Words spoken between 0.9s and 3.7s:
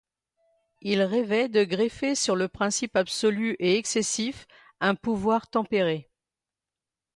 rêvaient de greffer sur le principe absolu